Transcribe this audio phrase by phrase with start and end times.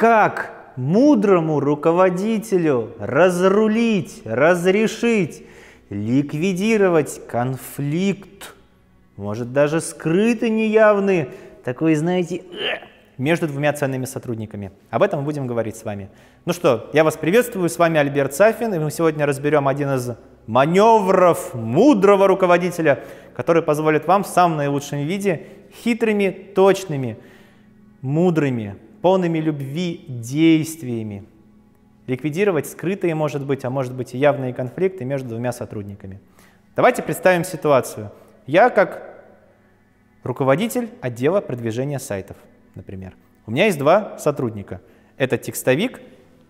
[0.00, 5.42] как мудрому руководителю разрулить, разрешить,
[5.90, 8.54] ликвидировать конфликт,
[9.18, 11.28] может даже скрытый, неявный,
[11.64, 12.44] такой, знаете,
[13.18, 14.72] между двумя ценными сотрудниками.
[14.88, 16.08] Об этом мы будем говорить с вами.
[16.46, 20.12] Ну что, я вас приветствую, с вами Альберт Сафин, и мы сегодня разберем один из
[20.46, 23.00] маневров мудрого руководителя,
[23.36, 25.42] который позволит вам в самом наилучшем виде
[25.84, 27.18] хитрыми, точными,
[28.00, 31.24] мудрыми, полными любви действиями
[32.06, 36.20] ликвидировать скрытые, может быть, а может быть и явные конфликты между двумя сотрудниками.
[36.74, 38.10] Давайте представим ситуацию.
[38.46, 39.24] Я как
[40.24, 42.36] руководитель отдела продвижения сайтов–
[42.74, 43.14] например.
[43.46, 44.80] У меня есть два сотрудника.
[45.16, 46.00] Это текстовик,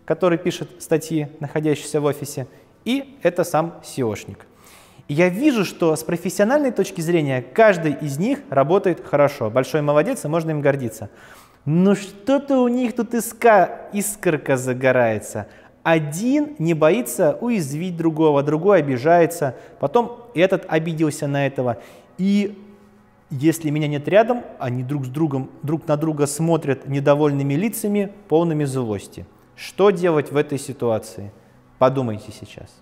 [0.04, 2.46] который пишет статьи, находящиеся в офисе,
[2.84, 4.46] и это сам SEOшник.
[5.09, 9.51] И я вижу, что с профессиональной точки зрения каждый из них работает хорошо.
[9.51, 11.10] Большой молодец, и можно им гордиться.
[11.64, 15.46] Но что-то у них тут иска, искорка загорается.
[15.82, 21.79] Один не боится уязвить другого, другой обижается, потом этот обиделся на этого.
[22.18, 22.59] И
[23.30, 28.65] если меня нет рядом, они друг с другом, друг на друга смотрят недовольными лицами, полными
[28.65, 29.27] злости.
[29.54, 31.32] Что делать в этой ситуации?
[31.79, 32.80] Подумайте сейчас.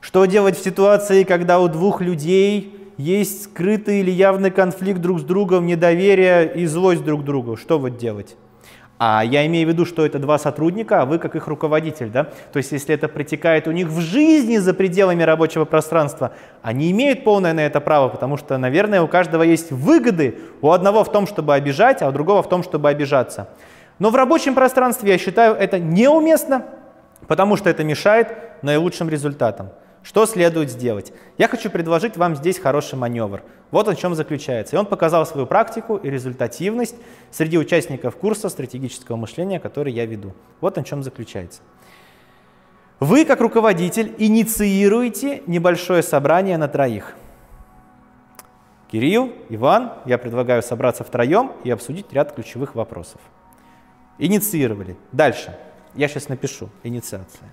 [0.00, 5.22] Что делать в ситуации, когда у двух людей есть скрытый или явный конфликт друг с
[5.22, 7.56] другом, недоверие и злость друг к другу?
[7.56, 8.36] Что вот делать?
[9.02, 12.24] А я имею в виду, что это два сотрудника, а вы как их руководитель, да?
[12.52, 17.24] То есть если это протекает у них в жизни за пределами рабочего пространства, они имеют
[17.24, 21.26] полное на это право, потому что, наверное, у каждого есть выгоды, у одного в том,
[21.26, 23.48] чтобы обижать, а у другого в том, чтобы обижаться.
[23.98, 26.66] Но в рабочем пространстве, я считаю, это неуместно,
[27.26, 28.28] потому что это мешает
[28.60, 29.70] наилучшим результатам.
[30.02, 31.12] Что следует сделать?
[31.36, 33.42] Я хочу предложить вам здесь хороший маневр.
[33.70, 34.76] Вот он в чем заключается.
[34.76, 36.96] И он показал свою практику и результативность
[37.30, 40.32] среди участников курса стратегического мышления, который я веду.
[40.60, 41.60] Вот он в чем заключается.
[42.98, 47.14] Вы, как руководитель, инициируете небольшое собрание на троих.
[48.90, 53.20] Кирилл, Иван, я предлагаю собраться втроем и обсудить ряд ключевых вопросов.
[54.18, 54.96] Инициировали.
[55.12, 55.56] Дальше.
[55.94, 56.68] Я сейчас напишу.
[56.82, 57.48] Инициация.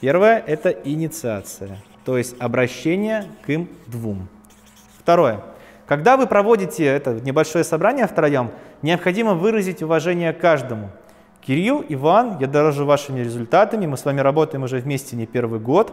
[0.00, 4.28] Первое– это инициация, то есть обращение к им двум.
[4.96, 5.40] Второе.
[5.86, 10.90] Когда вы проводите это небольшое собрание втроем, необходимо выразить уважение каждому.
[11.40, 15.92] Кирилл, Иван, я дорожу вашими результатами, мы с вами работаем уже вместе не первый год.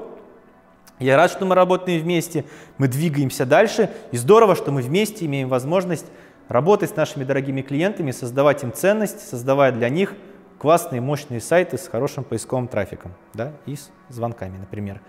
[1.00, 2.46] Я рад, что мы работаем вместе,
[2.78, 6.06] мы двигаемся дальше, и здорово, что мы вместе имеем возможность
[6.48, 10.14] работать с нашими дорогими клиентами, создавать им ценность, создавая для них–
[10.58, 15.02] классные, мощные сайты с хорошим поисковым трафиком да, и с звонками, например.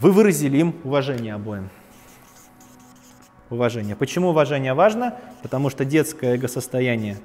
[0.00, 1.68] Вы выразили им уважение обоим.
[3.50, 3.96] Уважение.
[3.96, 5.16] Почему уважение важно?
[5.42, 7.18] Потому что детское эго-состояние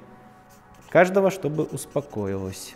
[0.90, 2.74] каждого, чтобы успокоилось.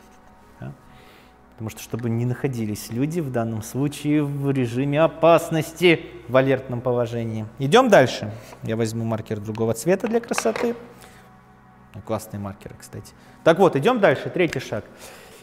[1.50, 7.44] Потому что чтобы не находились люди в данном случае в режиме опасности в алертном положении.
[7.58, 8.32] Идем дальше.
[8.62, 10.74] Я возьму маркер другого цвета для красоты.
[12.04, 13.12] Классные маркеры, кстати.
[13.44, 14.84] Так вот, идем дальше, третий шаг.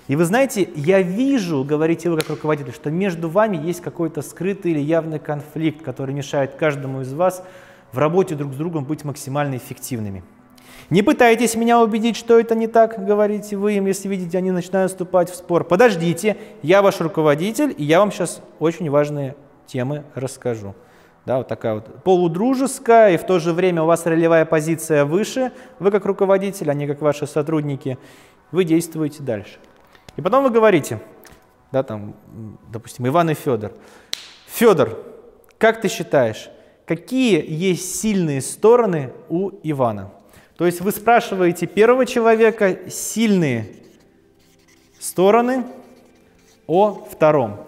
[0.07, 4.71] И вы знаете, я вижу, говорите вы как руководитель, что между вами есть какой-то скрытый
[4.71, 7.43] или явный конфликт, который мешает каждому из вас
[7.91, 10.23] в работе друг с другом быть максимально эффективными.
[10.89, 14.91] Не пытайтесь меня убедить, что это не так, говорите вы им, если видите, они начинают
[14.91, 15.65] вступать в спор.
[15.65, 19.35] Подождите, я ваш руководитель, и я вам сейчас очень важные
[19.65, 20.73] темы расскажу.
[21.27, 25.51] Да, вот такая вот полудружеская, и в то же время у вас ролевая позиция выше,
[25.77, 27.97] вы как руководитель, а не как ваши сотрудники,
[28.51, 29.59] вы действуете дальше.
[30.15, 31.01] И потом вы говорите,
[31.73, 32.15] да, там,
[32.71, 33.73] допустим, Иван и Федор.
[34.45, 35.03] Федор,
[35.57, 36.49] как ты считаешь,
[36.85, 40.13] какие есть сильные стороны у Ивана?
[40.57, 43.67] То есть вы спрашиваете первого человека сильные
[44.97, 45.65] стороны
[46.67, 47.66] о втором.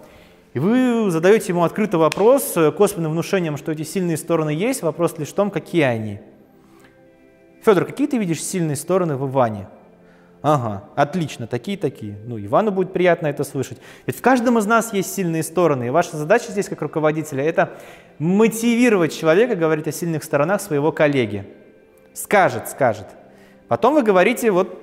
[0.52, 5.16] И вы задаете ему открытый вопрос, э, косвенным внушением, что эти сильные стороны есть, вопрос
[5.18, 6.20] лишь в том, какие они.
[7.64, 9.68] Федор, какие ты видишь сильные стороны в Иване?
[10.42, 12.16] Ага, отлично, такие-такие.
[12.24, 13.78] Ну, Ивану будет приятно это слышать.
[14.06, 17.74] Ведь в каждом из нас есть сильные стороны, и ваша задача здесь, как руководителя, это
[18.18, 21.46] мотивировать человека говорить о сильных сторонах своего коллеги.
[22.14, 23.06] Скажет, скажет.
[23.68, 24.78] Потом вы говорите вот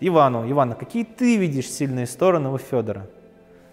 [0.00, 3.06] Ивану, Ивана, какие ты видишь сильные стороны у Федора?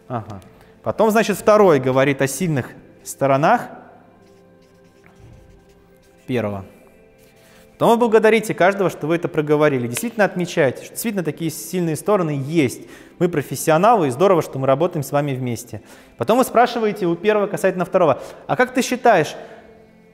[0.08, 0.40] Ага.
[0.84, 2.72] Потом, значит, второй говорит о сильных
[3.04, 3.70] сторонах
[6.26, 6.66] первого.
[7.74, 9.88] Потом вы благодарите каждого, что вы это проговорили.
[9.88, 12.82] Действительно отмечаете, что действительно такие сильные стороны есть.
[13.20, 15.82] Мы профессионалы, и здорово, что мы работаем с вами вместе.
[16.18, 19.34] Потом вы спрашиваете у первого касательно второго, а как ты считаешь,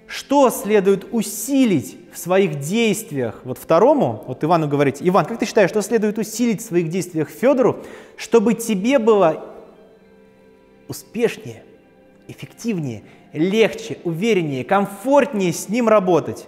[0.06, 5.72] что следует усилить в своих действиях, вот второму, вот Ивану говорите, Иван, как ты считаешь,
[5.72, 7.80] что следует усилить в своих действиях Федору,
[8.16, 9.55] чтобы тебе было
[10.88, 11.64] успешнее,
[12.28, 13.04] эффективнее,
[13.34, 16.48] легче, увереннее, комфортнее с ним работать?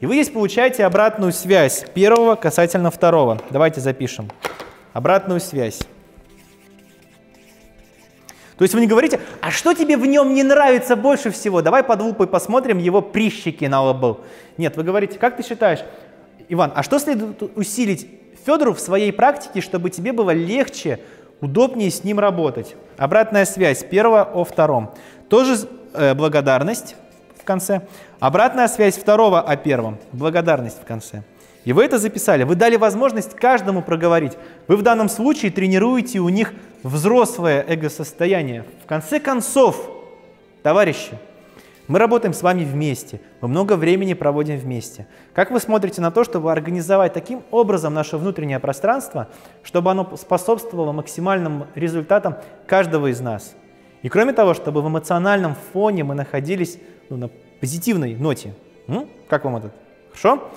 [0.00, 3.40] И вы здесь получаете обратную связь первого касательно второго.
[3.50, 4.30] Давайте запишем.
[4.92, 5.80] Обратную связь.
[8.58, 11.60] То есть вы не говорите, а что тебе в нем не нравится больше всего?
[11.60, 14.20] Давай под лупой посмотрим его прищики на лбу.
[14.56, 15.80] Нет, вы говорите, как ты считаешь,
[16.48, 18.08] Иван, а что следует усилить
[18.46, 21.00] Федору в своей практике, чтобы тебе было легче,
[21.46, 22.76] удобнее с ним работать?
[22.98, 24.90] Обратная связь первого о втором.
[25.28, 25.56] Тоже
[25.94, 26.96] э, благодарность
[27.40, 27.82] в конце.
[28.20, 29.98] Обратная связь второго о первом.
[30.12, 31.22] Благодарность в конце.
[31.64, 32.44] И вы это записали.
[32.44, 34.32] Вы дали возможность каждому проговорить.
[34.68, 36.52] Вы в данном случае тренируете у них
[36.82, 38.64] взрослое эго-состояние.
[38.84, 39.90] В конце концов,
[40.62, 41.18] товарищи,
[41.88, 45.06] мы работаем с вами вместе, мы много времени проводим вместе.
[45.34, 49.28] Как вы смотрите на то, чтобы организовать таким образом наше внутреннее пространство,
[49.62, 52.36] чтобы оно способствовало максимальным результатам
[52.66, 53.54] каждого из нас?
[54.02, 56.78] И кроме того, чтобы в эмоциональном фоне мы находились
[57.08, 57.30] ну, на
[57.60, 58.54] позитивной ноте.
[58.88, 59.08] М?
[59.28, 59.72] Как вам это?
[60.10, 60.48] Хорошо?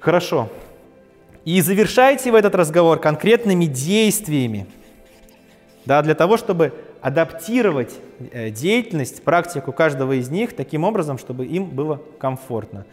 [0.00, 0.48] Хорошо.
[1.44, 4.66] И завершайте в этот разговор конкретными действиями,
[5.86, 7.94] да, для того, чтобы адаптировать
[8.32, 12.86] э, деятельность, практику каждого из них таким образом, чтобы им было комфортно.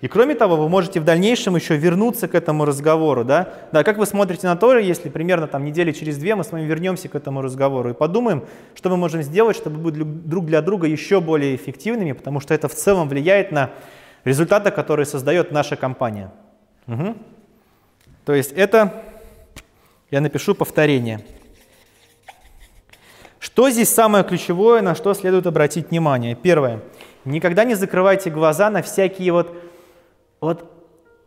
[0.00, 3.22] И кроме того, вы можете в дальнейшем еще вернуться к этому разговору.
[3.22, 3.52] Да?
[3.70, 6.64] Да, как вы смотрите на то, если примерно там недели через две мы с вами
[6.64, 9.94] вернемся к этому разговору и подумаем, что мы можем сделать, чтобы быть
[10.26, 13.70] друг для друга еще более эффективными, потому что это в целом влияет на
[14.24, 16.30] результаты, которые создает наша компания.
[16.86, 17.14] Угу.
[18.24, 19.02] То есть это,
[20.10, 21.20] я напишу повторение.
[23.52, 26.34] Что здесь самое ключевое, на что следует обратить внимание?
[26.34, 26.80] Первое.
[27.26, 29.54] Никогда не закрывайте глаза на всякие вот,
[30.40, 30.64] вот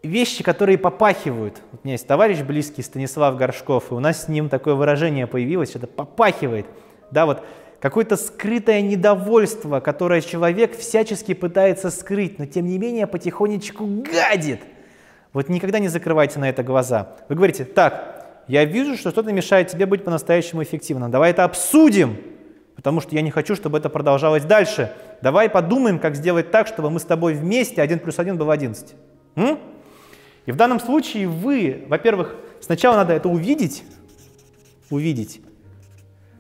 [0.02, 1.62] вещи, которые попахивают.
[1.74, 5.76] У меня есть товарищ близкий Станислав Горшков, и у нас с ним такое выражение появилось,
[5.76, 6.66] это попахивает.
[7.12, 7.44] Да, вот
[7.80, 14.62] какое-то скрытое недовольство, которое человек всячески пытается скрыть, но тем не менее потихонечку гадит.
[15.34, 17.18] Вот никогда не закрывайте на это глаза.
[17.28, 21.12] Вы говорите, так, я вижу, что что-то мешает тебе быть по-настоящему эффективным.
[21.12, 22.18] Давай это обсудим,
[22.76, 24.92] потому что я не хочу, чтобы это продолжалось дальше.
[25.22, 28.96] Давай подумаем, как сделать так, чтобы мы с тобой вместе 1 плюс 1 был 11.
[29.36, 29.60] М?
[30.46, 33.84] И в данном случае вы, во-первых, сначала надо это увидеть,
[34.90, 35.40] увидеть.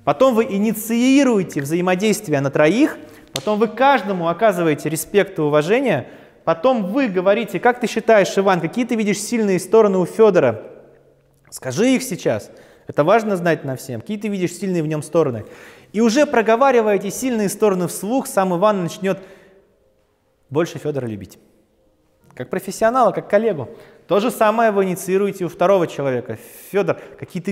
[0.03, 2.97] Потом вы инициируете взаимодействие на троих,
[3.31, 6.09] потом вы каждому оказываете респект и уважение,
[6.44, 10.72] потом вы говорите, как ты считаешь, Иван, какие ты видишь сильные стороны у Федора,
[11.53, 12.50] Скажи их сейчас.
[12.88, 14.01] Это важно знать на всем.
[14.01, 15.45] Какие ты видишь сильные в нем стороны.
[15.91, 19.19] И уже проговаривая эти сильные стороны вслух, сам Иван начнет
[20.50, 21.38] больше Федора любить.
[22.33, 23.69] Как профессионала, как коллегу.
[24.07, 26.39] То же самое вы инициируете у второго человека.
[26.71, 27.51] Федор, какие ты,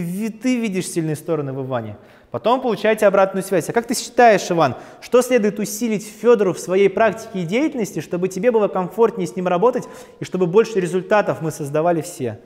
[0.59, 1.97] видишь сильные стороны в Иване.
[2.31, 3.69] Потом получаете обратную связь.
[3.69, 8.29] А как ты считаешь, Иван, что следует усилить Федору в своей практике и деятельности, чтобы
[8.29, 9.83] тебе было комфортнее с ним работать
[10.19, 12.39] и чтобы больше результатов мы создавали все?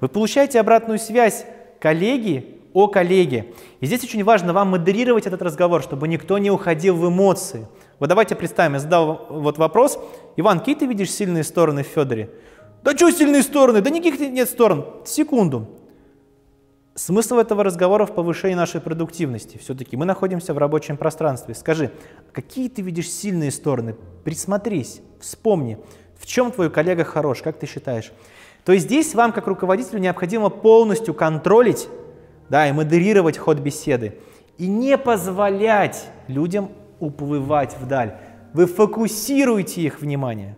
[0.00, 1.46] Вы получаете обратную связь
[1.80, 3.46] коллеги о коллеге.
[3.80, 7.66] И здесь очень важно вам модерировать этот разговор, чтобы никто не уходил в эмоции.
[7.98, 9.98] Вот давайте представим, я задал вот вопрос.
[10.36, 12.30] Иван, какие ты видишь сильные стороны в Федоре?
[12.82, 13.80] Да что сильные стороны?
[13.80, 14.86] Да никаких нет сторон.
[15.06, 15.66] Секунду.
[16.94, 19.58] Смысл этого разговора в повышении нашей продуктивности.
[19.58, 21.54] Все-таки мы находимся в рабочем пространстве.
[21.54, 21.90] Скажи,
[22.32, 23.96] какие ты видишь сильные стороны?
[24.24, 25.78] Присмотрись, вспомни,
[26.18, 28.12] в чем твой коллега хорош, как ты считаешь?
[28.66, 31.88] То здесь вам, как руководителю, необходимо полностью контролить
[32.48, 34.18] да, и модерировать ход беседы.
[34.58, 38.16] И не позволять людям уплывать вдаль.
[38.52, 40.56] Вы фокусируете их внимание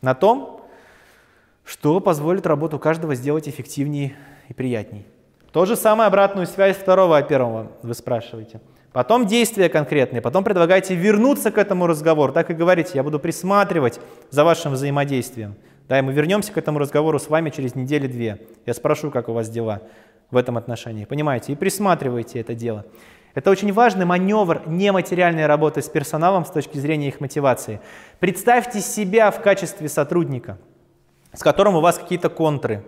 [0.00, 0.60] на том,
[1.64, 4.14] что позволит работу каждого сделать эффективнее
[4.48, 5.04] и приятней.
[5.50, 8.60] То же самое обратную связь второго от первого вы спрашиваете.
[8.92, 12.32] Потом действия конкретные, потом предлагаете вернуться к этому разговору.
[12.32, 13.98] Так и говорите, я буду присматривать
[14.30, 15.56] за вашим взаимодействием.
[15.88, 18.38] Да, и мы вернемся к этому разговору с вами через недели-две.
[18.64, 19.82] Я спрошу, как у вас дела
[20.30, 21.04] в этом отношении.
[21.04, 21.52] Понимаете?
[21.52, 22.86] И присматривайте это дело.
[23.34, 27.80] Это очень важный маневр нематериальной работы с персоналом с точки зрения их мотивации.
[28.20, 30.58] Представьте себя в качестве сотрудника,
[31.32, 32.84] с которым у вас какие-то контры.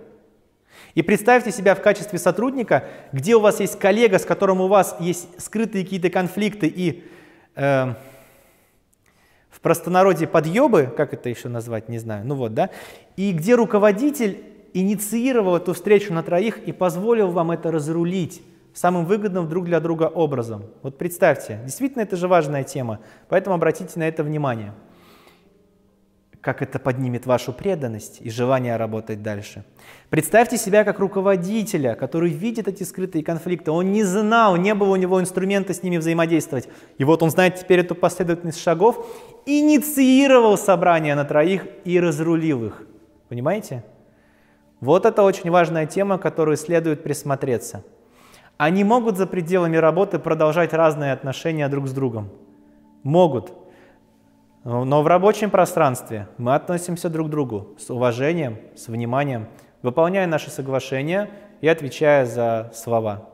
[0.94, 4.96] И представьте себя в качестве сотрудника, где у вас есть коллега, с которым у вас
[5.00, 7.04] есть скрытые какие-то конфликты и
[7.56, 7.94] э,
[9.66, 12.70] простонародье подъебы, как это еще назвать, не знаю, ну вот, да,
[13.16, 14.44] и где руководитель
[14.74, 18.42] инициировал эту встречу на троих и позволил вам это разрулить
[18.74, 20.66] самым выгодным друг для друга образом.
[20.82, 24.72] Вот представьте, действительно это же важная тема, поэтому обратите на это внимание.
[26.46, 29.64] Как это поднимет вашу преданность и желание работать дальше.
[30.10, 33.72] Представьте себя как руководителя, который видит эти скрытые конфликты.
[33.72, 36.68] Он не знал, не было у него инструмента с ними взаимодействовать.
[36.98, 39.04] И вот он знает теперь эту последовательность шагов,
[39.44, 42.86] инициировал собрание на троих и разрулил их.
[43.28, 43.82] Понимаете?
[44.80, 47.82] Вот это очень важная тема, которую следует присмотреться.
[48.56, 52.28] Они могут за пределами работы продолжать разные отношения друг с другом.
[53.02, 53.52] Могут.
[54.66, 59.46] Но в рабочем пространстве мы относимся друг к другу с уважением, с вниманием,
[59.82, 61.30] выполняя наши соглашения
[61.60, 63.30] и отвечая за слова.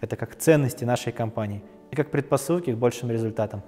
[0.00, 3.62] Это как ценности нашей компании и как предпосылки к большим результатам.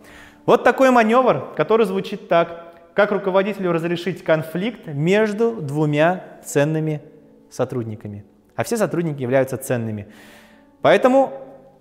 [0.44, 2.74] Вот такой маневр, который звучит так.
[2.94, 7.00] Как руководителю разрешить конфликт между двумя ценными
[7.48, 8.24] сотрудниками?
[8.56, 10.08] А все сотрудники являются ценными.
[10.82, 11.32] Поэтому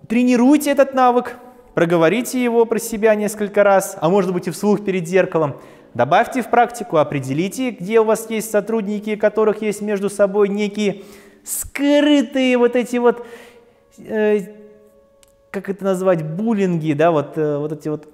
[0.06, 1.36] тренируйте этот навык,
[1.80, 5.56] проговорите его про себя несколько раз, а может быть и вслух перед зеркалом.
[5.94, 11.04] Добавьте в практику, определите, где у вас есть сотрудники, у которых есть между собой некие
[11.42, 13.26] скрытые вот эти вот,
[13.96, 14.40] э,
[15.50, 18.06] как это назвать, буллинги, да, вот, э, вот эти вот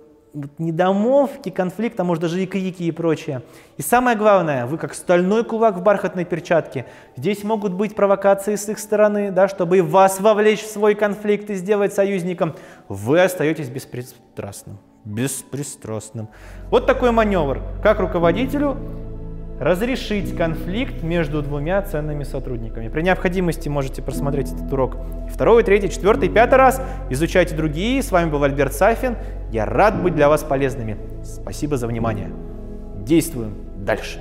[0.58, 3.42] недомовки, конфликта, может даже и крики и прочее.
[3.76, 6.86] И самое главное, вы как стальной кулак в бархатной перчатке.
[7.16, 11.54] Здесь могут быть провокации с их стороны, да, чтобы вас вовлечь в свой конфликт и
[11.54, 12.54] сделать союзником.
[12.88, 14.78] Вы остаетесь беспристрастным.
[15.04, 16.28] Беспристрастным.
[16.70, 17.62] Вот такой маневр.
[17.82, 18.76] Как руководителю
[19.58, 22.88] разрешить конфликт между двумя ценными сотрудниками.
[22.88, 24.96] При необходимости можете просмотреть этот урок
[25.30, 26.80] второй, третий, четвертый, пятый раз.
[27.10, 28.02] Изучайте другие.
[28.02, 29.16] С вами был Альберт Сафин.
[29.50, 30.96] Я рад быть для вас полезными.
[31.24, 32.30] Спасибо за внимание.
[32.98, 34.20] Действуем дальше.